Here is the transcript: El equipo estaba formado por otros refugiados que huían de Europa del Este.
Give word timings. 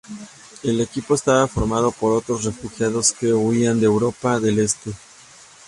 El 0.63 0.81
equipo 0.81 1.13
estaba 1.13 1.45
formado 1.47 1.91
por 1.91 2.17
otros 2.17 2.43
refugiados 2.43 3.11
que 3.13 3.31
huían 3.33 3.79
de 3.79 3.85
Europa 3.85 4.39
del 4.39 4.57
Este. 4.57 4.91